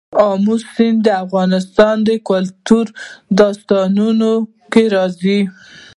آمو 0.27 0.55
سیند 0.73 0.99
د 1.05 1.07
افغان 1.23 1.99
کلتور 2.29 2.85
په 2.93 2.95
داستانونو 3.39 4.31
کې 4.71 4.83
راځي. 4.95 5.39